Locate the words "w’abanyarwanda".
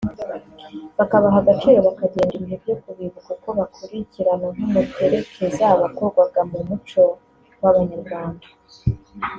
7.61-8.47